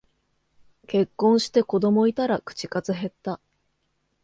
[0.87, 3.39] 結婚して子供いたら口数へった